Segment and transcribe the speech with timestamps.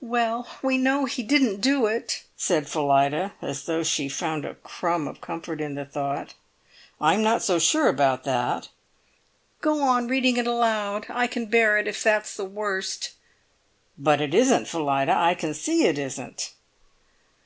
[0.00, 5.06] "Well, we know he didn't do it," said Phillida, as though she found a crumb
[5.06, 6.32] of comfort in the thought.
[7.02, 8.70] "I'm not so sure about that."
[9.60, 11.04] "Go on reading it aloud.
[11.10, 13.10] I can bear it if that's the worst."
[13.98, 15.12] "But it isn't, Phillida.
[15.14, 16.54] I can see it isn't!"